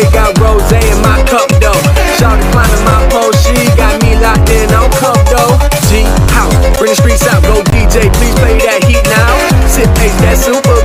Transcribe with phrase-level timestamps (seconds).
[0.00, 1.76] They got rose in my cup though.
[2.16, 5.60] Shawty climbing my pole, she got me locked in on cup though.
[5.92, 9.36] G house, bring the streets out, go DJ, please play that heat now.
[9.68, 10.79] Sit pace that super.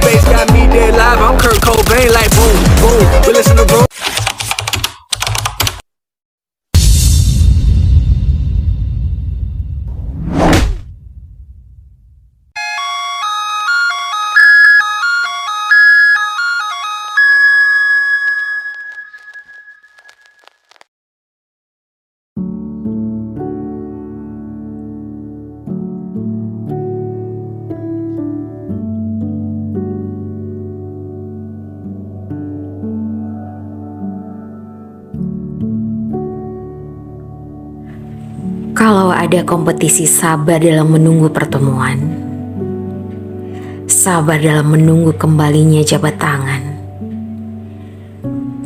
[38.75, 41.95] Kalau ada kompetisi sabar dalam menunggu pertemuan,
[43.87, 46.75] sabar dalam menunggu kembalinya jabat tangan,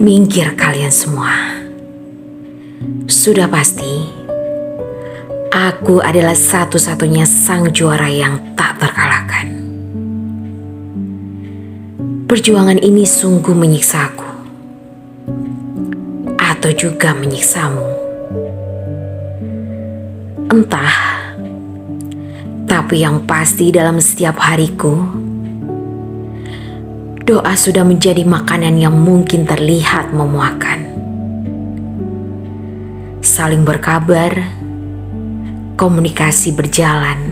[0.02, 1.62] minggir kalian semua.
[3.06, 4.10] Sudah pasti,
[5.54, 9.46] aku adalah satu-satunya sang juara yang tak terkalahkan.
[12.26, 14.30] Perjuangan ini sungguh menyiksaku,
[16.34, 18.10] atau juga menyiksamu.
[20.50, 21.30] Entah,
[22.66, 24.98] tapi yang pasti dalam setiap hariku,
[27.22, 30.90] doa sudah menjadi makanan yang mungkin terlihat memuakan.
[33.22, 34.34] Saling berkabar,
[35.78, 37.30] komunikasi berjalan,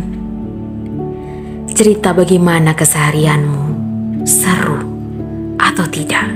[1.73, 3.65] cerita bagaimana keseharianmu,
[4.29, 4.77] seru
[5.57, 6.29] atau tidak,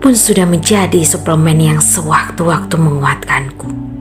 [0.00, 3.97] pun sudah menjadi suplemen yang sewaktu-waktu menguatkanku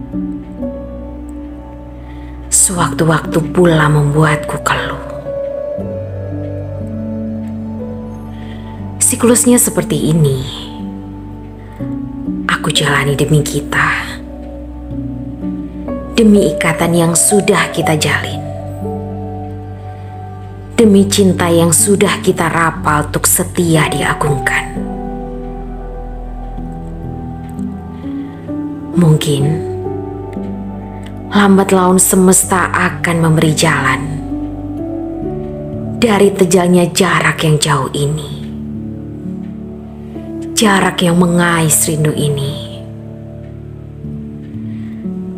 [2.67, 5.07] sewaktu-waktu pula membuatku keluh.
[8.99, 10.43] Siklusnya seperti ini.
[12.51, 14.19] Aku jalani demi kita.
[16.11, 18.43] Demi ikatan yang sudah kita jalin.
[20.75, 24.75] Demi cinta yang sudah kita rapal untuk setia diagungkan.
[28.99, 29.76] Mungkin
[31.27, 34.01] lambat laun semesta akan memberi jalan
[35.99, 38.47] dari tejalnya jarak yang jauh ini.
[40.55, 42.79] Jarak yang mengais rindu ini.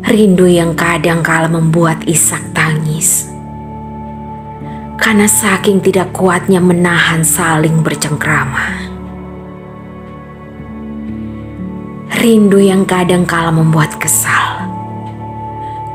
[0.06, 3.26] Rindu yang kadang kala membuat Isak tangis.
[4.94, 8.94] Karena saking tidak kuatnya menahan saling bercengkrama.
[12.14, 14.79] Rindu yang kadang kala membuat kesal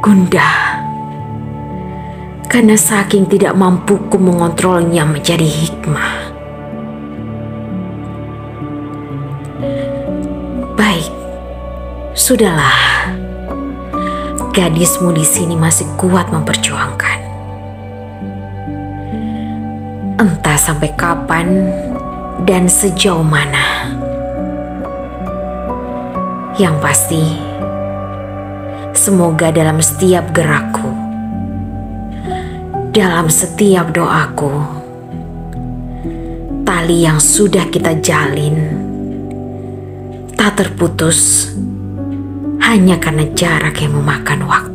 [0.06, 0.86] gundah.
[2.46, 6.14] Karena saking tidak mampuku mengontrolnya menjadi hikmah.
[10.78, 11.10] Baik,
[12.14, 13.10] sudahlah.
[14.54, 17.20] Gadismu di sini masih kuat memperjuangkan.
[20.22, 21.74] Entah sampai kapan
[22.46, 23.90] dan sejauh mana.
[26.56, 27.55] Yang pasti,
[29.06, 30.90] Semoga dalam setiap gerakku,
[32.90, 34.50] dalam setiap doaku,
[36.66, 38.58] tali yang sudah kita jalin
[40.34, 41.54] tak terputus
[42.66, 44.75] hanya karena jarak yang memakan waktu.